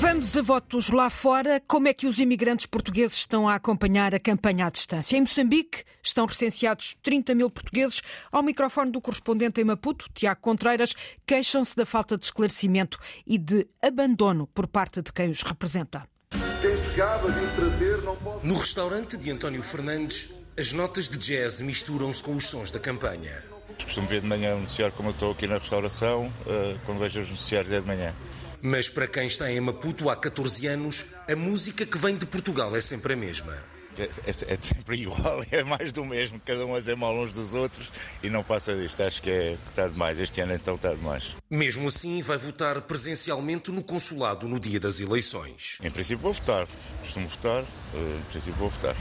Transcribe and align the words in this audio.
Vamos 0.00 0.36
a 0.36 0.42
votos 0.42 0.90
lá 0.90 1.10
fora. 1.10 1.60
Como 1.66 1.88
é 1.88 1.92
que 1.92 2.06
os 2.06 2.20
imigrantes 2.20 2.66
portugueses 2.66 3.16
estão 3.16 3.48
a 3.48 3.56
acompanhar 3.56 4.14
a 4.14 4.20
campanha 4.20 4.66
à 4.66 4.70
distância? 4.70 5.16
Em 5.16 5.22
Moçambique 5.22 5.82
estão 6.00 6.24
recenseados 6.24 6.96
30 7.02 7.34
mil 7.34 7.50
portugueses. 7.50 8.00
Ao 8.30 8.40
microfone 8.40 8.92
do 8.92 9.00
correspondente 9.00 9.60
em 9.60 9.64
Maputo, 9.64 10.08
Tiago 10.14 10.40
Contreiras, 10.40 10.94
queixam-se 11.26 11.74
da 11.74 11.84
falta 11.84 12.16
de 12.16 12.26
esclarecimento 12.26 12.96
e 13.26 13.36
de 13.36 13.66
abandono 13.82 14.46
por 14.46 14.68
parte 14.68 15.02
de 15.02 15.12
quem 15.12 15.30
os 15.30 15.42
representa. 15.42 16.08
Quem 16.62 16.76
se 16.76 16.96
gaba 16.96 17.32
de 17.32 17.56
trazer 17.56 18.02
não 18.02 18.16
pode... 18.16 18.46
No 18.46 18.54
restaurante 18.54 19.16
de 19.16 19.32
António 19.32 19.62
Fernandes, 19.62 20.32
as 20.56 20.72
notas 20.72 21.08
de 21.08 21.18
jazz 21.18 21.60
misturam-se 21.60 22.22
com 22.22 22.36
os 22.36 22.46
sons 22.46 22.70
da 22.70 22.78
campanha. 22.78 23.42
Costumo 23.82 24.06
ver 24.06 24.20
de 24.20 24.28
manhã 24.28 24.56
noticiário 24.56 24.94
como 24.96 25.08
eu 25.08 25.12
estou 25.12 25.32
aqui 25.32 25.48
na 25.48 25.58
restauração, 25.58 26.32
eh, 26.46 26.76
quando 26.86 27.00
vejo 27.00 27.20
os 27.20 27.30
noticiários 27.30 27.72
é 27.72 27.80
de 27.80 27.86
manhã. 27.86 28.14
Mas 28.60 28.88
para 28.88 29.06
quem 29.06 29.26
está 29.26 29.50
em 29.50 29.60
Maputo 29.60 30.10
há 30.10 30.16
14 30.16 30.66
anos, 30.66 31.06
a 31.30 31.36
música 31.36 31.86
que 31.86 31.96
vem 31.96 32.16
de 32.16 32.26
Portugal 32.26 32.74
é 32.74 32.80
sempre 32.80 33.12
a 33.12 33.16
mesma. 33.16 33.56
É, 33.96 34.02
é, 34.02 34.54
é 34.54 34.58
sempre 34.60 34.96
igual, 34.96 35.42
é 35.50 35.64
mais 35.64 35.92
do 35.92 36.04
mesmo, 36.04 36.40
cada 36.44 36.64
um 36.64 36.74
a 36.74 36.78
dizer 36.78 36.96
mal 36.96 37.16
uns 37.16 37.32
dos 37.32 37.54
outros 37.54 37.90
e 38.22 38.30
não 38.30 38.44
passa 38.44 38.76
disto. 38.76 39.02
Acho 39.02 39.22
que, 39.22 39.30
é, 39.30 39.58
que 39.64 39.70
está 39.70 39.88
demais. 39.88 40.18
Este 40.18 40.40
ano 40.40 40.54
então 40.54 40.76
está 40.76 40.92
demais. 40.94 41.34
Mesmo 41.50 41.88
assim, 41.88 42.22
vai 42.22 42.38
votar 42.38 42.80
presencialmente 42.82 43.70
no 43.70 43.82
consulado 43.82 44.48
no 44.48 44.58
dia 44.60 44.78
das 44.78 45.00
eleições. 45.00 45.78
Em 45.82 45.90
princípio 45.90 46.22
vou 46.22 46.32
votar. 46.32 46.66
Costumo 47.00 47.28
votar, 47.28 47.62
eh, 47.62 48.18
em 48.18 48.30
princípio 48.30 48.58
vou 48.58 48.70
votar. 48.70 48.94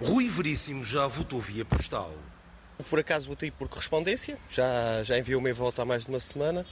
Rui 0.00 0.26
Veríssimo 0.28 0.82
já 0.82 1.06
votou 1.06 1.40
via 1.40 1.64
postal. 1.64 2.12
Por 2.90 2.98
acaso 2.98 3.28
votei 3.28 3.50
por 3.50 3.68
correspondência, 3.68 4.36
já, 4.50 5.02
já 5.04 5.18
enviou 5.18 5.40
o 5.40 5.54
voto 5.54 5.80
há 5.80 5.84
mais 5.84 6.02
de 6.02 6.08
uma 6.08 6.18
semana 6.18 6.66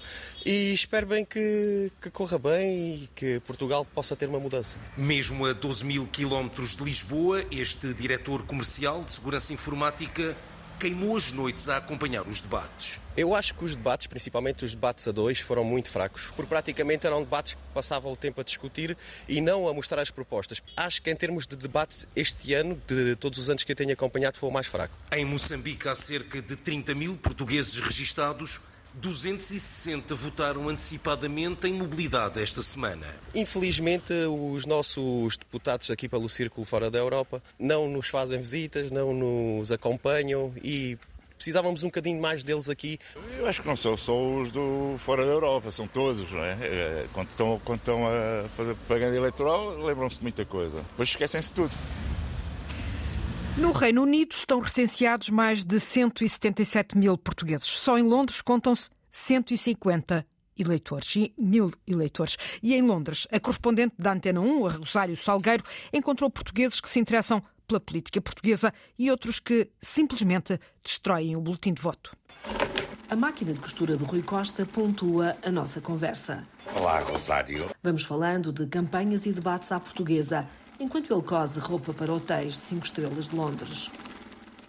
e 0.44 0.72
espero 0.72 1.06
bem 1.06 1.24
que, 1.24 1.92
que 2.00 2.10
corra 2.10 2.38
bem 2.38 2.94
e 2.94 3.10
que 3.14 3.40
Portugal 3.40 3.84
possa 3.84 4.16
ter 4.16 4.28
uma 4.28 4.40
mudança. 4.40 4.78
Mesmo 4.96 5.46
a 5.46 5.52
12 5.52 5.84
mil 5.84 6.06
quilómetros 6.08 6.74
de 6.76 6.82
Lisboa, 6.82 7.44
este 7.52 7.94
diretor 7.94 8.44
comercial 8.44 9.04
de 9.04 9.12
segurança 9.12 9.52
informática 9.52 10.36
queimou 10.82 11.16
as 11.16 11.30
noites 11.30 11.68
a 11.68 11.76
acompanhar 11.76 12.26
os 12.26 12.40
debates. 12.40 12.98
Eu 13.16 13.36
acho 13.36 13.54
que 13.54 13.64
os 13.64 13.76
debates, 13.76 14.08
principalmente 14.08 14.64
os 14.64 14.72
debates 14.72 15.06
a 15.06 15.12
dois, 15.12 15.38
foram 15.38 15.62
muito 15.62 15.88
fracos, 15.88 16.32
porque 16.34 16.48
praticamente 16.48 17.06
eram 17.06 17.22
debates 17.22 17.54
que 17.54 17.60
passavam 17.72 18.12
o 18.12 18.16
tempo 18.16 18.40
a 18.40 18.44
discutir 18.44 18.96
e 19.28 19.40
não 19.40 19.68
a 19.68 19.72
mostrar 19.72 20.02
as 20.02 20.10
propostas. 20.10 20.60
Acho 20.76 21.00
que 21.00 21.08
em 21.08 21.14
termos 21.14 21.46
de 21.46 21.54
debates, 21.54 22.08
este 22.16 22.52
ano, 22.52 22.82
de 22.84 23.14
todos 23.14 23.38
os 23.38 23.48
anos 23.48 23.62
que 23.62 23.70
eu 23.70 23.76
tenho 23.76 23.92
acompanhado, 23.92 24.36
foi 24.38 24.48
o 24.48 24.52
mais 24.52 24.66
fraco. 24.66 24.92
Em 25.12 25.24
Moçambique 25.24 25.88
há 25.88 25.94
cerca 25.94 26.42
de 26.42 26.56
30 26.56 26.96
mil 26.96 27.16
portugueses 27.16 27.78
registados 27.78 28.60
260 28.94 30.14
votaram 30.14 30.68
antecipadamente 30.68 31.66
em 31.66 31.74
mobilidade 31.74 32.40
esta 32.40 32.62
semana. 32.62 33.06
Infelizmente, 33.34 34.12
os 34.12 34.66
nossos 34.66 35.36
deputados 35.36 35.90
aqui 35.90 36.08
pelo 36.08 36.28
Círculo 36.28 36.66
fora 36.66 36.90
da 36.90 36.98
Europa 36.98 37.42
não 37.58 37.88
nos 37.88 38.08
fazem 38.08 38.38
visitas, 38.38 38.90
não 38.90 39.12
nos 39.14 39.72
acompanham 39.72 40.52
e 40.62 40.98
precisávamos 41.42 41.82
um 41.82 41.88
bocadinho 41.88 42.20
mais 42.20 42.44
deles 42.44 42.68
aqui. 42.68 42.98
Eu 43.36 43.46
acho 43.46 43.62
que 43.62 43.68
não 43.68 43.74
são 43.74 43.96
só 43.96 44.16
os 44.16 44.52
do 44.52 44.94
fora 44.98 45.26
da 45.26 45.32
Europa, 45.32 45.72
são 45.72 45.88
todos, 45.88 46.30
não 46.30 46.44
é? 46.44 46.52
é 46.62 47.06
quando 47.12 47.30
estão, 47.30 47.60
quando 47.64 47.80
estão 47.80 48.06
a 48.06 48.48
fazer 48.48 48.74
propaganda 48.74 49.16
eleitoral, 49.16 49.76
lembram-se 49.78 50.18
de 50.18 50.22
muita 50.22 50.44
coisa. 50.44 50.78
Depois 50.78 51.08
esquecem-se 51.08 51.52
tudo. 51.52 51.72
No 53.58 53.70
Reino 53.72 54.02
Unido 54.02 54.32
estão 54.32 54.60
recenseados 54.60 55.28
mais 55.28 55.62
de 55.62 55.78
177 55.78 56.96
mil 56.96 57.18
portugueses. 57.18 57.66
Só 57.66 57.98
em 57.98 58.02
Londres 58.02 58.40
contam-se 58.40 58.88
150 59.10 60.26
eleitores 60.58 61.16
e 61.16 61.34
mil 61.36 61.70
eleitores. 61.86 62.38
E 62.62 62.74
em 62.74 62.80
Londres, 62.80 63.28
a 63.30 63.38
correspondente 63.38 63.94
da 63.98 64.12
Antena 64.12 64.40
1, 64.40 64.66
a 64.66 64.70
Rosário 64.70 65.16
Salgueiro, 65.18 65.64
encontrou 65.92 66.30
portugueses 66.30 66.80
que 66.80 66.88
se 66.88 66.98
interessam 66.98 67.42
pela 67.68 67.78
política 67.78 68.22
portuguesa 68.22 68.72
e 68.98 69.10
outros 69.10 69.38
que 69.38 69.68
simplesmente 69.82 70.58
destroem 70.82 71.36
o 71.36 71.40
boletim 71.40 71.74
de 71.74 71.82
voto. 71.82 72.16
A 73.10 73.14
máquina 73.14 73.52
de 73.52 73.60
costura 73.60 73.98
do 73.98 74.06
Rui 74.06 74.22
Costa 74.22 74.64
pontua 74.64 75.36
a 75.44 75.50
nossa 75.50 75.78
conversa. 75.82 76.48
Olá, 76.74 77.00
Rosário. 77.00 77.70
Vamos 77.82 78.04
falando 78.04 78.50
de 78.50 78.66
campanhas 78.66 79.26
e 79.26 79.32
debates 79.32 79.70
à 79.70 79.78
portuguesa 79.78 80.48
enquanto 80.82 81.12
ele 81.12 81.22
cose 81.22 81.60
roupa 81.60 81.94
para 81.94 82.12
hotéis 82.12 82.54
de 82.54 82.62
5 82.62 82.84
estrelas 82.84 83.28
de 83.28 83.36
Londres. 83.36 83.88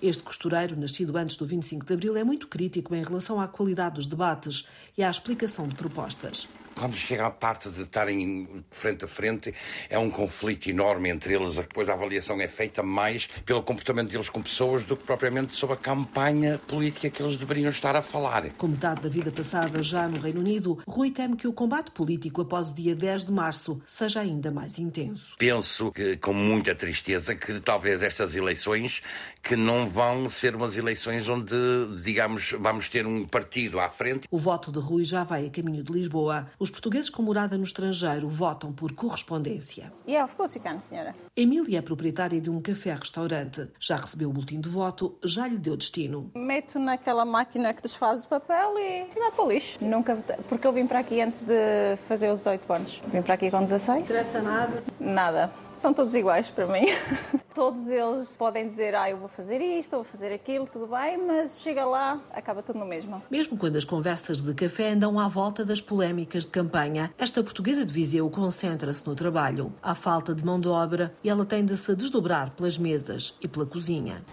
Este 0.02 0.22
costureiro, 0.22 0.80
nascido 0.80 1.18
antes 1.18 1.36
do 1.36 1.46
25 1.46 1.86
de 1.86 1.94
abril, 1.94 2.16
é 2.16 2.24
muito 2.24 2.48
crítico 2.48 2.94
em 2.94 3.04
relação 3.04 3.42
à 3.42 3.48
qualidade 3.48 3.96
dos 3.96 4.06
debates 4.06 4.68
e 4.98 5.04
à 5.04 5.10
explicação 5.10 5.68
de 5.68 5.76
propostas 5.76 6.48
quando 6.76 6.96
chega 6.96 7.28
à 7.28 7.32
parte 7.32 7.70
de 7.70 7.82
estarem 7.82 8.64
frente 8.72 9.06
a 9.06 9.08
frente, 9.08 9.54
é 9.90 9.98
um 9.98 10.10
conflito 10.10 10.70
enorme 10.70 11.10
entre 11.10 11.34
eles. 11.34 11.56
Depois 11.56 11.90
a 11.90 11.94
avaliação 11.94 12.40
é 12.42 12.48
feita 12.48 12.84
mais 12.84 13.28
pelo 13.46 13.64
comportamento 13.64 14.10
deles 14.10 14.30
com 14.30 14.42
pessoas 14.42 14.84
do 14.84 14.96
que 14.96 15.04
propriamente 15.04 15.56
sobre 15.56 15.76
a 15.76 15.80
campanha 15.80 16.60
política 16.68 17.10
que 17.10 17.22
eles 17.22 17.38
deveriam 17.38 17.70
estar 17.70 17.96
a 17.96 18.02
falar. 18.02 18.50
Com 18.58 18.68
metade 18.68 19.02
da 19.02 19.10
vida 19.10 19.32
passada 19.32 19.82
já 19.84 20.08
no 20.08 20.20
Reino 20.20 20.40
Unido, 20.40 20.80
Rui 20.88 21.12
teme 21.12 21.36
que 21.36 21.48
o 21.48 21.54
combate 21.54 21.92
político 21.92 22.42
após 22.42 22.70
o 22.70 22.74
dia 22.74 22.96
10 22.96 23.26
de 23.26 23.32
março 23.32 23.82
seja 23.86 24.22
ainda 24.22 24.52
mais 24.52 24.80
intenso. 24.80 25.36
Penso 25.38 25.92
que, 25.92 26.18
com 26.18 26.34
muita 26.34 26.76
tristeza 26.76 27.36
que 27.36 27.60
talvez 27.60 28.04
estas 28.04 28.36
eleições 28.36 29.02
que 29.42 29.56
não 29.56 29.90
vão 29.90 30.30
ser 30.30 30.56
umas 30.56 30.78
eleições 30.78 31.28
onde, 31.28 31.56
digamos, 32.02 32.56
vamos 32.58 32.90
ter 32.90 33.06
um 33.06 33.26
partido 33.26 33.80
à 33.80 33.90
frente. 33.90 34.28
O 34.32 34.40
voto 34.40 34.72
de 34.72 34.80
Rui 34.80 35.04
já 35.04 35.24
vai 35.24 35.48
a 35.48 35.50
caminho 35.50 35.84
de 35.84 35.92
Lisboa. 35.92 36.48
Os 36.64 36.70
portugueses 36.70 37.10
com 37.10 37.22
morada 37.22 37.58
no 37.58 37.64
estrangeiro 37.66 38.30
votam 38.30 38.72
por 38.72 38.94
correspondência. 38.94 39.92
Yeah, 40.08 40.24
of 40.24 40.34
course 40.38 40.58
you 40.58 40.64
can, 40.64 40.80
senhora. 40.80 41.14
Emília 41.36 41.80
é 41.80 41.82
proprietária 41.82 42.40
de 42.40 42.50
um 42.50 42.62
café-restaurante. 42.62 43.68
Já 43.82 43.98
recebeu 43.98 44.30
o 44.30 44.32
boletim 44.32 44.62
de 44.62 44.70
voto, 44.70 45.14
já 45.22 45.46
lhe 45.46 45.58
deu 45.58 45.76
destino. 45.76 46.32
Meto 46.34 46.80
naquela 46.80 47.26
máquina 47.26 47.74
que 47.74 47.82
desfaz 47.82 48.24
o 48.24 48.30
papel 48.30 48.80
e 48.80 49.08
vai 49.20 49.30
para 49.30 49.44
o 49.44 49.52
lixo. 49.52 49.78
Nunca 49.82 50.16
votei, 50.16 50.38
porque 50.48 50.66
eu 50.66 50.72
vim 50.72 50.88
para 50.88 51.00
aqui 51.00 51.20
antes 51.20 51.44
de 51.44 51.98
fazer 52.08 52.32
os 52.32 52.40
18 52.40 52.72
anos. 52.72 53.02
Vim 53.12 53.22
para 53.22 53.34
aqui 53.34 53.52
com 53.52 53.62
16. 53.62 53.98
Não 53.98 54.02
interessa 54.02 54.42
nada? 54.42 54.84
Nada. 55.02 55.52
São 55.74 55.94
todos 55.94 56.14
iguais 56.14 56.50
para 56.50 56.68
mim. 56.68 56.86
Todos 57.54 57.86
eles 57.86 58.36
podem 58.36 58.68
dizer, 58.68 58.96
ah, 58.96 59.12
eu 59.12 59.18
vou 59.18 59.30
fazer 59.30 59.62
isto, 59.62 59.92
vou 59.92 60.04
fazer 60.04 60.34
aquilo, 60.34 60.66
tudo 60.66 60.88
bem, 60.88 61.20
mas 61.20 61.62
chega 61.62 61.86
lá, 61.86 62.20
acaba 62.32 62.64
tudo 62.64 62.80
no 62.80 62.86
mesmo. 62.86 63.22
Mesmo 63.30 63.56
quando 63.56 63.76
as 63.76 63.86
conversas 63.86 64.42
de 64.42 64.56
café 64.56 64.94
andam 64.94 65.20
à 65.20 65.28
volta 65.28 65.64
das 65.64 65.80
polémicas 65.80 66.46
de 66.48 66.52
campanha, 66.52 67.14
esta 67.16 67.44
portuguesa 67.44 67.86
de 67.86 67.94
Viseu 67.94 68.28
concentra-se 68.28 69.06
no 69.06 69.14
trabalho. 69.14 69.72
Há 69.84 69.94
falta 69.94 70.34
de 70.34 70.44
mão 70.44 70.60
de 70.60 70.68
obra 70.68 71.14
e 71.24 71.30
ela 71.30 71.46
tem 71.46 71.64
de 71.64 71.78
se 71.78 71.96
desdobrar 71.96 72.50
pelas 72.52 72.76
mesas 72.80 73.38
e 73.40 73.48
pela 73.48 73.68
cozinha. 73.68 74.24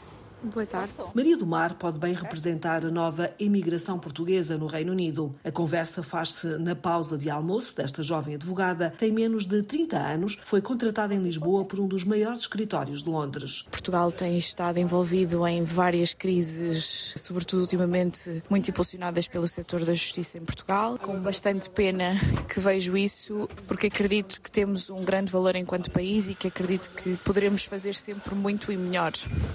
Boa 0.42 0.64
tarde. 0.64 0.94
Maria 1.12 1.36
do 1.36 1.46
Mar 1.46 1.74
pode 1.74 1.98
bem 1.98 2.14
representar 2.14 2.86
a 2.86 2.90
nova 2.90 3.30
imigração 3.38 3.98
portuguesa 3.98 4.56
no 4.56 4.66
Reino 4.66 4.90
Unido. 4.90 5.34
A 5.44 5.52
conversa 5.52 6.02
faz-se 6.02 6.46
na 6.56 6.74
pausa 6.74 7.18
de 7.18 7.28
almoço 7.28 7.74
desta 7.76 8.02
jovem 8.02 8.36
advogada. 8.36 8.90
Tem 8.98 9.12
menos 9.12 9.44
de 9.44 9.62
30 9.62 9.98
anos, 9.98 10.38
foi 10.46 10.62
contratada 10.62 11.14
em 11.14 11.18
Lisboa 11.18 11.66
por 11.66 11.78
um 11.78 11.86
dos 11.86 12.04
maiores 12.04 12.40
escritórios 12.40 13.02
de 13.02 13.10
Londres. 13.10 13.66
Portugal 13.70 14.10
tem 14.10 14.38
estado 14.38 14.78
envolvido 14.78 15.46
em 15.46 15.62
várias 15.62 16.14
crises, 16.14 17.12
sobretudo 17.18 17.60
ultimamente 17.60 18.42
muito 18.48 18.70
impulsionadas 18.70 19.28
pelo 19.28 19.46
setor 19.46 19.84
da 19.84 19.92
justiça 19.92 20.38
em 20.38 20.44
Portugal. 20.44 20.98
Com 20.98 21.20
bastante 21.20 21.68
pena 21.68 22.14
que 22.48 22.58
vejo 22.58 22.96
isso, 22.96 23.46
porque 23.68 23.88
acredito 23.88 24.40
que 24.40 24.50
temos 24.50 24.88
um 24.88 25.04
grande 25.04 25.30
valor 25.30 25.54
enquanto 25.54 25.90
país 25.90 26.30
e 26.30 26.34
que 26.34 26.48
acredito 26.48 26.90
que 26.92 27.14
poderemos 27.18 27.64
fazer 27.64 27.94
sempre 27.94 28.34
muito 28.34 28.72
e 28.72 28.76
melhor. 28.78 29.12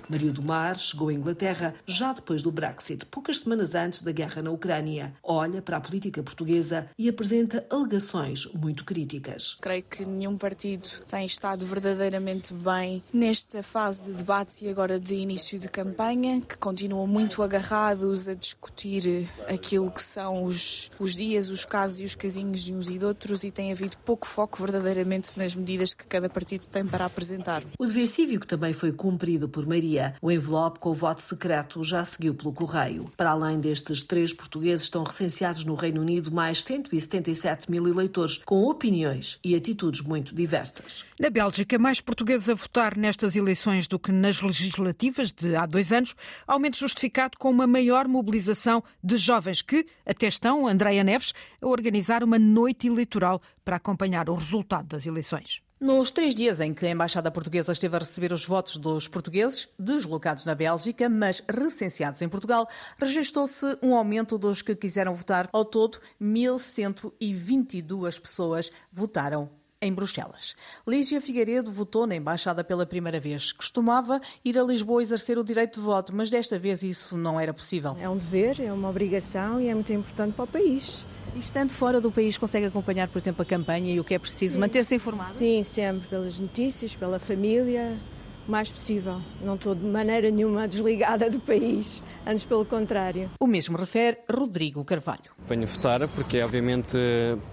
Maria 0.08 0.32
do 0.32 0.44
Mar 0.44 0.75
chegou 0.80 1.10
à 1.10 1.14
Inglaterra 1.14 1.76
já 1.86 2.14
depois 2.14 2.42
do 2.42 2.52
Brexit, 2.52 3.06
poucas 3.06 3.40
semanas 3.40 3.76
antes 3.76 4.02
da 4.02 4.12
guerra 4.12 4.42
na 4.42 4.52
Ucrânia. 4.52 5.14
Olha 5.24 5.62
para 5.62 5.78
a 5.78 5.82
política 5.82 6.24
portuguesa 6.24 6.90
e 6.98 7.10
apresenta 7.10 7.66
alegações 7.70 8.46
muito 8.54 8.84
críticas. 8.86 9.58
Creio 9.62 9.84
que 9.84 10.06
nenhum 10.06 10.38
partido 10.38 10.90
tem 11.08 11.26
estado 11.26 11.66
verdadeiramente 11.66 12.54
bem 12.54 13.02
nesta 13.14 13.62
fase 13.64 14.04
de 14.04 14.14
debate 14.14 14.66
e 14.66 14.70
agora 14.70 15.00
de 15.00 15.16
início 15.16 15.60
de 15.60 15.68
campanha, 15.68 16.42
que 16.42 16.58
continuam 16.58 17.08
muito 17.08 17.42
agarrados 17.42 18.28
a 18.28 18.34
discutir 18.34 19.30
aquilo 19.48 19.92
que 19.92 20.04
são 20.04 20.44
os, 20.44 20.92
os 21.00 21.16
dias, 21.16 21.50
os 21.50 21.66
casos 21.66 22.00
e 22.00 22.04
os 22.04 22.16
casinhos 22.16 22.64
de 22.64 22.74
uns 22.74 22.90
e 22.90 22.98
de 22.98 23.06
outros 23.06 23.44
e 23.44 23.52
tem 23.52 23.72
havido 23.72 23.98
pouco 24.06 24.28
foco 24.28 24.62
verdadeiramente 24.62 25.38
nas 25.38 25.56
medidas 25.56 25.94
que 25.94 26.06
cada 26.06 26.30
partido 26.30 26.66
tem 26.68 26.86
para 26.86 27.06
apresentar. 27.06 27.64
O 27.78 27.86
dever 27.86 28.08
cívico 28.08 28.46
também 28.46 28.74
foi 28.74 28.92
cumprido 28.92 29.48
por 29.48 29.66
Maria. 29.66 30.16
O 30.22 30.32
envelope 30.32 30.65
envelope 30.66 30.80
com 30.80 30.90
o 30.90 30.94
voto 30.94 31.22
secreto 31.22 31.84
já 31.84 32.04
seguiu 32.04 32.34
pelo 32.34 32.52
correio. 32.52 33.06
Para 33.16 33.32
além 33.32 33.60
destes 33.60 34.04
três 34.04 34.34
portugueses, 34.34 34.86
estão 34.86 35.04
recenseados 35.04 35.64
no 35.64 35.76
Reino 35.76 36.02
Unido 36.02 36.32
mais 36.32 36.64
177 36.64 37.70
mil 37.70 37.88
eleitores 37.88 38.40
com 38.40 38.64
opiniões 38.64 39.40
e 39.44 39.56
atitudes 39.56 40.02
muito 40.02 40.34
diversas. 40.34 41.06
Na 41.20 41.30
Bélgica, 41.30 41.78
mais 41.78 42.02
portugueses 42.02 42.50
a 42.50 42.56
votar 42.56 42.98
nestas 42.98 43.36
eleições 43.36 43.88
do 43.88 44.00
que 44.00 44.12
nas 44.12 44.42
legislativas 44.42 45.32
de 45.32 45.56
há 45.56 45.66
dois 45.66 45.92
anos, 45.92 46.16
aumento 46.48 46.78
justificado 46.78 47.38
com 47.38 47.50
uma 47.50 47.68
maior 47.68 48.08
mobilização 48.08 48.84
de 49.04 49.18
jovens 49.18 49.62
que 49.62 49.86
até 50.06 50.28
estão, 50.28 50.68
Andréia 50.68 51.04
Neves, 51.04 51.34
a 51.62 51.68
organizar 51.68 52.24
uma 52.24 52.40
noite 52.40 52.88
eleitoral 52.88 53.42
para 53.64 53.78
acompanhar 53.78 54.30
o 54.30 54.36
resultado 54.36 54.88
das 54.88 55.06
eleições. 55.06 55.65
Nos 55.78 56.10
três 56.10 56.34
dias 56.34 56.62
em 56.62 56.74
que 56.74 56.86
a 56.86 56.90
Embaixada 56.90 57.30
Portuguesa 57.30 57.74
esteve 57.74 57.98
a 57.98 58.00
receber 58.00 58.32
os 58.32 58.46
votos 58.46 58.78
dos 58.78 59.10
portugueses 59.10 59.68
deslocados 59.78 60.46
na 60.46 60.56
Bélgica, 60.56 61.10
mas 61.10 61.44
recenseados 61.50 62.22
em 62.22 62.30
Portugal, 62.30 62.66
registrou-se 62.98 63.78
um 63.82 63.94
aumento 63.94 64.38
dos 64.38 64.62
que 64.62 64.74
quiseram 64.74 65.14
votar. 65.14 65.50
Ao 65.52 65.66
todo, 65.66 66.00
1.122 66.22 68.22
pessoas 68.22 68.72
votaram 68.90 69.50
em 69.82 69.94
Bruxelas. 69.94 70.56
Lígia 70.88 71.20
Figueiredo 71.20 71.70
votou 71.70 72.08
na 72.08 72.16
Embaixada 72.16 72.64
pela 72.64 72.86
primeira 72.86 73.20
vez. 73.20 73.52
Costumava 73.52 74.22
ir 74.46 74.58
a 74.58 74.64
Lisboa 74.64 75.04
exercer 75.04 75.38
o 75.38 75.44
direito 75.44 75.82
de 75.82 75.86
voto, 75.86 76.16
mas 76.16 76.30
desta 76.30 76.58
vez 76.58 76.84
isso 76.84 77.18
não 77.18 77.38
era 77.38 77.54
possível. 77.54 77.98
É 78.00 78.08
um 78.08 78.16
dever, 78.16 78.62
é 78.62 78.72
uma 78.72 78.90
obrigação 78.90 79.60
e 79.60 79.68
é 79.68 79.74
muito 79.74 79.92
importante 79.92 80.36
para 80.36 80.46
o 80.46 80.48
país. 80.48 81.06
E 81.36 81.40
estando 81.40 81.72
fora 81.72 82.00
do 82.00 82.10
país, 82.10 82.38
consegue 82.38 82.68
acompanhar, 82.68 83.10
por 83.10 83.18
exemplo, 83.18 83.42
a 83.42 83.46
campanha 83.46 83.94
e 83.94 84.00
o 84.00 84.06
que 84.06 84.14
é 84.14 84.20
preciso, 84.20 84.58
manter-se 84.58 84.96
informado? 84.96 85.30
Sim, 85.30 85.64
sempre, 85.64 86.08
pelas 86.08 86.40
notícias, 86.40 86.96
pela 86.96 87.20
família, 87.20 88.00
o 88.48 88.52
mais 88.52 88.72
possível. 88.72 89.22
Não 89.44 89.56
estou 89.56 89.76
de 89.76 89.86
maneira 89.86 90.32
nenhuma 90.32 90.66
desligada 90.70 91.30
do 91.30 91.42
país, 91.42 92.02
antes 92.26 92.46
pelo 92.46 92.64
contrário. 92.64 93.30
O 93.38 93.48
mesmo 93.48 93.76
refere 93.76 94.20
Rodrigo 94.32 94.86
Carvalho. 94.86 95.36
Venho 95.46 95.68
votar 95.68 96.08
porque 96.08 96.38
é, 96.38 96.46
obviamente, 96.46 96.98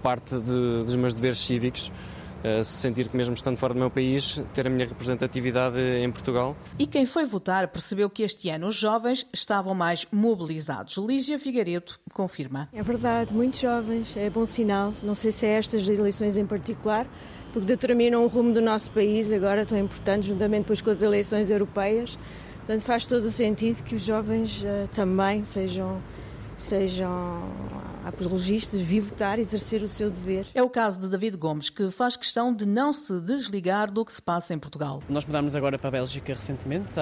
parte 0.01 0.39
de, 0.39 0.83
dos 0.85 0.95
meus 0.95 1.13
deveres 1.13 1.39
cívicos 1.39 1.91
sentir 2.63 3.07
que 3.07 3.15
mesmo 3.15 3.33
estando 3.33 3.57
fora 3.57 3.73
do 3.73 3.79
meu 3.79 3.89
país, 3.89 4.41
ter 4.53 4.67
a 4.67 4.69
minha 4.69 4.85
representatividade 4.85 5.77
em 5.79 6.11
Portugal. 6.11 6.55
E 6.77 6.85
quem 6.85 7.05
foi 7.05 7.25
votar 7.25 7.67
percebeu 7.69 8.09
que 8.09 8.23
este 8.23 8.49
ano 8.49 8.67
os 8.67 8.75
jovens 8.75 9.25
estavam 9.33 9.73
mais 9.73 10.05
mobilizados. 10.11 10.97
Lígia 10.97 11.39
Figueiredo 11.39 11.93
confirma. 12.13 12.69
É 12.73 12.83
verdade, 12.83 13.33
muitos 13.33 13.59
jovens, 13.59 14.15
é 14.17 14.29
bom 14.29 14.45
sinal. 14.45 14.93
Não 15.01 15.15
sei 15.15 15.31
se 15.31 15.45
é 15.45 15.57
estas 15.57 15.87
eleições 15.87 16.37
em 16.37 16.45
particular, 16.45 17.07
porque 17.51 17.67
determinam 17.67 18.23
o 18.23 18.27
rumo 18.27 18.53
do 18.53 18.61
nosso 18.61 18.91
país, 18.91 19.31
agora 19.31 19.65
tão 19.65 19.77
importante, 19.77 20.27
juntamente 20.27 20.61
depois 20.61 20.81
com 20.81 20.89
as 20.89 21.01
eleições 21.01 21.49
europeias. 21.49 22.17
Portanto, 22.57 22.81
faz 22.81 23.05
todo 23.05 23.25
o 23.25 23.31
sentido 23.31 23.83
que 23.83 23.95
os 23.95 24.03
jovens 24.03 24.63
uh, 24.63 24.87
também 24.93 25.43
sejam 25.43 26.01
sejam 26.55 27.41
apologistas, 28.05 28.81
vir 28.81 29.01
votar 29.01 29.39
e 29.39 29.41
exercer 29.41 29.81
o 29.81 29.87
seu 29.87 30.09
dever. 30.09 30.45
É 30.53 30.61
o 30.61 30.69
caso 30.69 30.99
de 30.99 31.07
David 31.07 31.37
Gomes, 31.37 31.69
que 31.69 31.89
faz 31.91 32.15
questão 32.15 32.53
de 32.53 32.65
não 32.65 32.91
se 32.91 33.19
desligar 33.19 33.91
do 33.91 34.03
que 34.03 34.11
se 34.11 34.21
passa 34.21 34.53
em 34.53 34.59
Portugal. 34.59 35.01
Nós 35.09 35.25
mudámos 35.25 35.55
agora 35.55 35.77
para 35.77 35.87
a 35.87 35.91
Bélgica 35.91 36.33
recentemente, 36.33 36.93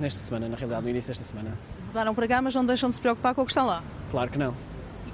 nesta 0.00 0.20
semana, 0.20 0.48
na 0.48 0.56
realidade, 0.56 0.82
no 0.82 0.90
início 0.90 1.08
desta 1.08 1.24
semana. 1.24 1.50
Mudaram 1.86 2.14
para 2.14 2.28
cá, 2.28 2.42
mas 2.42 2.54
não 2.54 2.64
deixam 2.64 2.88
de 2.88 2.94
se 2.94 3.00
preocupar 3.00 3.34
com 3.34 3.42
o 3.42 3.44
que 3.44 3.50
está 3.50 3.62
lá? 3.62 3.82
Claro 4.10 4.30
que 4.30 4.38
não 4.38 4.54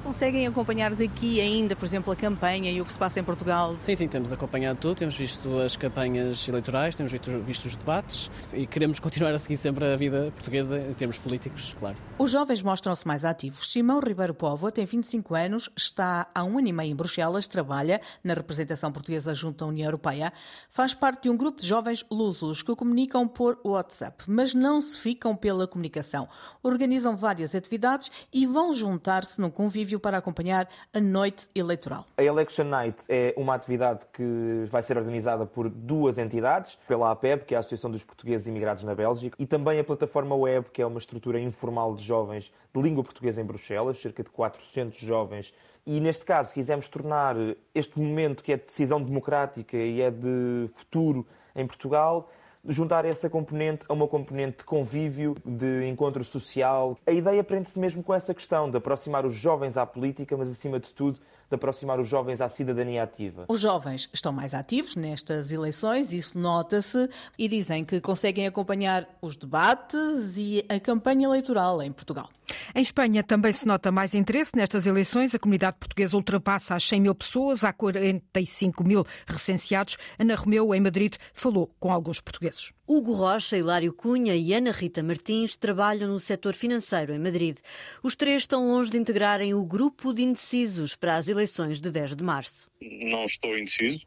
conseguem 0.07 0.47
acompanhar 0.47 0.95
daqui 0.95 1.41
ainda, 1.41 1.75
por 1.75 1.85
exemplo, 1.85 2.13
a 2.13 2.17
campanha 2.17 2.71
e 2.71 2.81
o 2.81 2.85
que 2.85 2.93
se 2.93 2.99
passa 2.99 3.19
em 3.19 3.25
Portugal? 3.25 3.77
Sim, 3.81 3.97
sim, 3.97 4.07
temos 4.07 4.33
acompanhado 4.33 4.79
tudo, 4.79 4.99
temos 4.99 5.17
visto 5.17 5.59
as 5.59 5.77
campanhas 5.77 6.47
eleitorais, 6.47 6.95
temos 6.95 7.11
visto, 7.11 7.43
visto 7.43 7.65
os 7.65 7.75
debates 7.75 8.31
e 8.55 8.69
queremos 8.69 9.01
continuar 9.01 9.35
a 9.35 9.39
seguir 9.39 9.57
sempre 9.57 9.85
a 9.85 9.97
vida 9.97 10.31
portuguesa 10.33 10.79
em 10.79 10.93
termos 10.93 11.19
políticos, 11.19 11.75
claro. 11.81 11.97
Os 12.17 12.31
jovens 12.31 12.63
mostram-se 12.63 13.05
mais 13.05 13.25
ativos. 13.25 13.73
Simão 13.73 13.99
Ribeiro 13.99 14.33
Povo 14.33 14.71
tem 14.71 14.87
25 14.87 15.35
anos, 15.35 15.69
está 15.77 16.29
há 16.33 16.45
um 16.45 16.57
ano 16.57 16.69
e 16.69 16.73
meio 16.73 16.93
em 16.93 16.95
Bruxelas, 16.97 17.49
trabalha 17.49 18.01
na 18.23 18.35
representação 18.35 18.93
portuguesa 18.93 19.35
junto 19.35 19.65
à 19.65 19.67
União 19.67 19.87
Europeia, 19.87 20.33
faz 20.71 20.95
parte 20.95 21.25
de 21.25 21.31
um 21.31 21.37
grupo 21.37 21.61
de 21.61 21.67
jovens 21.67 22.07
lusos 22.09 22.63
que 22.63 22.77
comunicam 22.77 23.27
por 23.27 23.59
WhatsApp, 23.65 24.23
mas 24.29 24.55
não 24.55 24.81
se 24.81 25.01
ficam 25.01 25.35
pela 25.35 25.67
comunicação. 25.67 26.29
Organizam 26.63 27.17
várias 27.17 27.57
atividades 27.57 28.09
e 28.33 28.47
vão 28.47 28.73
juntar-se 28.73 29.41
num 29.41 29.51
convívio 29.51 29.96
para 29.99 30.19
acompanhar 30.19 30.69
a 30.93 31.01
noite 31.01 31.49
eleitoral. 31.55 32.05
A 32.17 32.23
Election 32.23 32.65
Night 32.65 33.05
é 33.09 33.35
uma 33.37 33.55
atividade 33.55 34.01
que 34.13 34.67
vai 34.71 34.83
ser 34.83 34.97
organizada 34.97 35.47
por 35.47 35.69
duas 35.69 36.19
entidades, 36.19 36.79
pela 36.87 37.11
APEB, 37.11 37.45
que 37.45 37.55
é 37.55 37.57
a 37.57 37.61
Associação 37.61 37.91
dos 37.91 38.05
Portugueses 38.05 38.47
Imigrados 38.47 38.83
na 38.83 38.95
Bélgica, 38.95 39.37
e 39.39 39.47
também 39.47 39.79
a 39.79 39.85
plataforma 39.85 40.35
Web, 40.35 40.71
que 40.73 40.83
é 40.83 40.87
uma 40.87 40.99
estrutura 40.99 41.41
informal 41.41 41.95
de 41.95 42.05
jovens 42.05 42.53
de 42.75 42.83
língua 42.83 43.03
portuguesa 43.03 43.41
em 43.41 43.45
Bruxelas, 43.45 43.99
cerca 43.99 44.23
de 44.23 44.31
400 44.31 44.99
jovens. 44.99 45.55
E 45.87 46.01
neste 46.01 46.25
caso 46.25 46.53
quisemos 46.53 46.89
tornar 46.89 47.37
este 47.75 47.99
momento 47.99 48.43
que 48.43 48.53
é 48.53 48.57
de 48.57 48.65
decisão 48.65 49.01
democrática 49.01 49.77
e 49.77 50.01
é 50.03 50.11
de 50.11 50.69
futuro 50.75 51.27
em 51.55 51.67
Portugal 51.67 52.29
juntar 52.69 53.05
essa 53.05 53.29
componente 53.29 53.85
a 53.89 53.93
uma 53.93 54.07
componente 54.07 54.59
de 54.59 54.65
convívio, 54.65 55.37
de 55.45 55.87
encontro 55.89 56.25
social. 56.25 56.99
A 57.07 57.13
ideia 57.13 57.43
prende-se 57.43 57.79
mesmo 57.79 58.03
com 58.03 58.15
essa 58.15 58.35
questão 58.35 58.71
de 58.71 58.77
aproximar 58.77 59.25
os 59.25 59.35
jovens 59.35 59.77
à 59.77 59.87
política, 59.87 60.37
mas 60.37 60.51
acima 60.51 60.79
de 60.81 60.89
tudo 60.91 61.19
de 61.49 61.55
aproximar 61.55 62.01
os 62.01 62.09
jovens 62.09 62.41
à 62.41 62.49
cidadania 62.49 63.03
ativa. 63.03 63.45
Os 63.49 63.61
jovens 63.61 64.09
estão 64.13 64.33
mais 64.33 64.53
ativos 64.53 64.97
nestas 64.97 65.53
eleições, 65.53 66.13
isso 66.13 66.39
nota-se, 66.39 67.09
e 67.39 67.49
dizem 67.49 67.85
que 67.85 68.01
conseguem 68.01 68.47
acompanhar 68.47 69.09
os 69.23 69.37
debates 69.37 70.37
e 70.37 70.65
a 70.69 70.81
campanha 70.81 71.27
eleitoral 71.27 71.81
em 71.83 71.93
Portugal. 71.93 72.29
Em 72.75 72.83
Espanha 72.83 73.23
também 73.23 73.53
se 73.53 73.67
nota 73.67 73.91
mais 73.91 74.15
interesse 74.15 74.53
nestas 74.55 74.87
eleições. 74.87 75.35
A 75.35 75.39
comunidade 75.39 75.77
portuguesa 75.79 76.17
ultrapassa 76.17 76.75
as 76.75 76.85
100 76.85 77.01
mil 77.01 77.15
pessoas, 77.15 77.65
há 77.65 77.73
45 77.73 78.85
mil 78.85 79.05
recenseados. 79.27 79.97
Ana 80.19 80.35
Romeu, 80.35 80.75
em 80.75 80.81
Madrid, 80.81 81.15
falou 81.33 81.75
com 81.79 81.91
alguns 81.91 82.21
portugueses. 82.21 82.73
Hugo 82.87 83.13
Rocha, 83.13 83.57
Hilário 83.57 83.93
Cunha 83.93 84.37
e 84.37 84.53
Ana 84.53 84.71
Rita 84.71 85.03
Martins 85.03 85.57
trabalham 85.57 86.09
no 86.09 86.21
setor 86.21 86.55
financeiro 86.55 87.13
em 87.13 87.19
Madrid. 87.19 87.59
Os 88.03 88.15
três 88.15 88.43
estão 88.43 88.69
longe 88.69 88.91
de 88.91 88.99
integrarem 88.99 89.55
o 89.55 89.65
grupo 89.65 90.13
de 90.13 90.23
indecisos 90.23 90.95
para 90.95 91.17
as 91.17 91.27
eleições 91.27 91.81
de 91.81 91.91
10 91.91 92.15
de 92.15 92.23
março. 92.23 92.71
Não 92.81 93.25
estou 93.25 93.59
indeciso, 93.59 94.07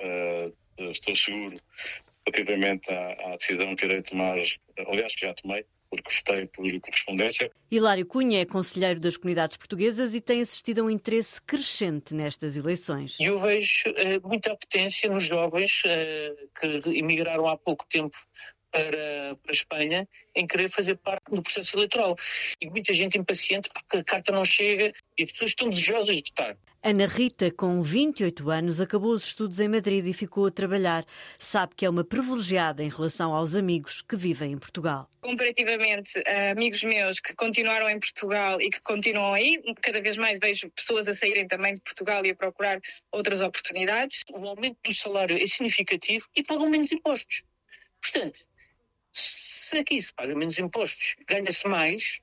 uh, 0.00 0.90
estou 0.90 1.16
seguro 1.16 1.56
relativamente 2.26 2.90
à, 2.90 3.32
à, 3.32 3.36
decisão 3.36 3.74
que 3.74 3.86
irei 3.86 4.02
tomar, 4.02 4.36
aliás, 4.86 5.14
que 5.14 5.26
já 5.26 5.32
tomei, 5.34 5.64
porque 5.90 6.12
votei 6.14 6.46
por 6.46 6.80
correspondência. 6.80 7.50
Hilário 7.70 8.06
Cunha 8.06 8.40
é 8.40 8.44
conselheiro 8.44 9.00
das 9.00 9.16
comunidades 9.16 9.56
portuguesas 9.56 10.14
e 10.14 10.20
tem 10.20 10.40
assistido 10.40 10.80
a 10.80 10.84
um 10.84 10.90
interesse 10.90 11.40
crescente 11.40 12.14
nestas 12.14 12.56
eleições. 12.56 13.16
Eu 13.20 13.40
vejo 13.40 13.88
eh, 13.96 14.18
muita 14.20 14.52
apetência 14.52 15.10
nos 15.10 15.24
jovens 15.24 15.82
eh, 15.84 16.34
que 16.58 16.98
emigraram 16.98 17.46
há 17.46 17.56
pouco 17.56 17.86
tempo 17.88 18.16
para, 18.70 19.36
para 19.42 19.50
a 19.50 19.52
Espanha 19.52 20.08
em 20.34 20.46
querer 20.46 20.70
fazer 20.70 20.96
parte 20.96 21.30
do 21.30 21.42
processo 21.42 21.76
eleitoral. 21.76 22.16
E 22.60 22.68
muita 22.68 22.92
gente 22.92 23.18
impaciente 23.18 23.68
porque 23.72 23.98
a 23.98 24.04
carta 24.04 24.32
não 24.32 24.44
chega 24.44 24.92
e 25.16 25.24
as 25.24 25.32
pessoas 25.32 25.50
estão 25.50 25.68
desejosas 25.68 26.16
de 26.16 26.30
votar. 26.30 26.56
Ana 26.80 27.06
Rita, 27.06 27.50
com 27.50 27.82
28 27.82 28.50
anos, 28.50 28.80
acabou 28.80 29.10
os 29.10 29.26
estudos 29.26 29.58
em 29.58 29.68
Madrid 29.68 30.06
e 30.06 30.12
ficou 30.12 30.46
a 30.46 30.50
trabalhar. 30.50 31.04
Sabe 31.36 31.74
que 31.74 31.84
é 31.84 31.90
uma 31.90 32.04
privilegiada 32.04 32.84
em 32.84 32.88
relação 32.88 33.34
aos 33.34 33.56
amigos 33.56 34.00
que 34.00 34.16
vivem 34.16 34.52
em 34.52 34.58
Portugal. 34.58 35.10
Comparativamente 35.20 36.12
a 36.24 36.52
amigos 36.52 36.84
meus 36.84 37.18
que 37.18 37.34
continuaram 37.34 37.90
em 37.90 37.98
Portugal 37.98 38.60
e 38.60 38.70
que 38.70 38.80
continuam 38.82 39.34
aí, 39.34 39.60
cada 39.82 40.00
vez 40.00 40.16
mais 40.16 40.38
vejo 40.38 40.70
pessoas 40.70 41.08
a 41.08 41.14
saírem 41.14 41.48
também 41.48 41.74
de 41.74 41.80
Portugal 41.80 42.24
e 42.24 42.30
a 42.30 42.36
procurar 42.36 42.80
outras 43.10 43.40
oportunidades. 43.40 44.22
O 44.32 44.46
aumento 44.46 44.78
do 44.84 44.94
salário 44.94 45.36
é 45.36 45.46
significativo 45.48 46.26
e 46.36 46.44
pagam 46.44 46.70
menos 46.70 46.92
impostos. 46.92 47.42
Portanto, 48.00 48.38
se 49.20 49.76
aqui 49.78 50.00
se 50.00 50.12
paga 50.12 50.34
menos 50.34 50.58
impostos, 50.58 51.16
ganha-se 51.26 51.66
mais, 51.68 52.20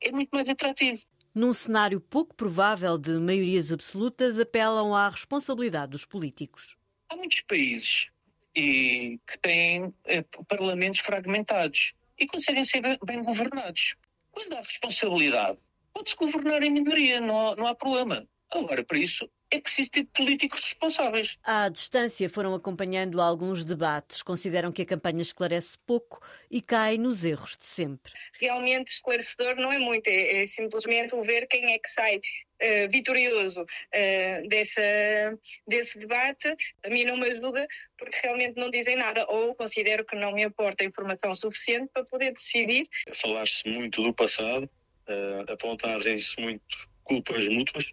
é 0.00 0.10
muito 0.10 0.30
mais 0.30 0.48
atrativo. 0.48 1.02
Num 1.34 1.52
cenário 1.52 2.00
pouco 2.00 2.34
provável 2.34 2.98
de 2.98 3.12
maiorias 3.12 3.70
absolutas, 3.70 4.38
apelam 4.38 4.94
à 4.94 5.08
responsabilidade 5.08 5.92
dos 5.92 6.04
políticos. 6.04 6.76
Há 7.08 7.16
muitos 7.16 7.40
países 7.42 8.08
e, 8.54 9.20
que 9.26 9.38
têm 9.38 9.94
eh, 10.06 10.24
parlamentos 10.48 11.00
fragmentados 11.00 11.92
e 12.18 12.26
conseguem 12.26 12.64
ser 12.64 12.82
bem 13.04 13.22
governados. 13.22 13.94
Quando 14.32 14.54
há 14.54 14.60
responsabilidade, 14.60 15.60
pode-se 15.92 16.16
governar 16.16 16.62
em 16.62 16.70
minoria, 16.70 17.20
não 17.20 17.48
há, 17.48 17.56
não 17.56 17.66
há 17.66 17.74
problema. 17.74 18.26
Agora, 18.50 18.84
para 18.84 18.98
isso, 18.98 19.30
é 19.50 19.60
preciso 19.60 19.90
ter 19.90 20.04
políticos 20.04 20.60
responsáveis. 20.60 21.38
À 21.42 21.68
distância 21.68 22.28
foram 22.30 22.54
acompanhando 22.54 23.20
alguns 23.20 23.64
debates. 23.64 24.22
Consideram 24.22 24.70
que 24.70 24.82
a 24.82 24.86
campanha 24.86 25.22
esclarece 25.22 25.76
pouco 25.86 26.20
e 26.50 26.62
cai 26.62 26.96
nos 26.96 27.24
erros 27.24 27.56
de 27.56 27.66
sempre. 27.66 28.12
Realmente 28.38 28.92
esclarecedor 28.92 29.56
não 29.56 29.72
é 29.72 29.78
muito, 29.78 30.06
é, 30.06 30.44
é 30.44 30.46
simplesmente 30.46 31.14
o 31.14 31.22
ver 31.22 31.46
quem 31.48 31.72
é 31.72 31.78
que 31.78 31.90
sai 31.90 32.16
uh, 32.16 32.88
vitorioso 32.90 33.62
uh, 33.62 34.48
dessa, 34.48 35.38
desse 35.66 35.98
debate. 35.98 36.54
A 36.84 36.88
mim 36.88 37.04
não 37.04 37.16
me 37.16 37.28
ajuda 37.30 37.66
porque 37.98 38.18
realmente 38.22 38.56
não 38.56 38.70
dizem 38.70 38.96
nada 38.96 39.26
ou 39.28 39.54
considero 39.54 40.04
que 40.04 40.14
não 40.14 40.32
me 40.32 40.44
aporta 40.44 40.84
informação 40.84 41.34
suficiente 41.34 41.90
para 41.92 42.04
poder 42.04 42.32
decidir. 42.32 42.86
Falar-se 43.14 43.68
muito 43.68 44.02
do 44.02 44.14
passado, 44.14 44.70
uh, 45.08 45.52
apontarem-se 45.52 46.40
muito 46.40 46.88
culpas 47.02 47.44
mútuas 47.46 47.92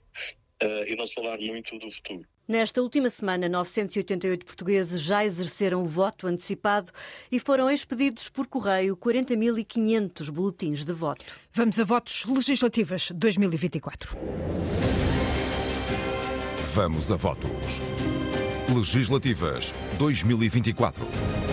e 0.61 0.95
não 0.95 1.05
se 1.05 1.13
falar 1.13 1.37
muito 1.39 1.77
do 1.77 1.91
futuro. 1.91 2.25
Nesta 2.47 2.81
última 2.81 3.09
semana, 3.09 3.49
988 3.49 4.45
portugueses 4.45 5.01
já 5.01 5.25
exerceram 5.25 5.81
o 5.81 5.85
voto 5.85 6.27
antecipado 6.27 6.91
e 7.29 7.39
foram 7.39 7.69
expedidos 7.69 8.29
por 8.29 8.47
correio 8.47 8.95
40.500 8.95 10.31
boletins 10.31 10.85
de 10.85 10.93
voto. 10.93 11.25
Vamos 11.53 11.77
a 11.79 11.83
votos 11.83 12.23
legislativas 12.25 13.11
2024. 13.11 14.17
Vamos 16.73 17.11
a 17.11 17.15
votos. 17.15 17.81
Legislativas 18.73 19.73
2024. 19.97 21.46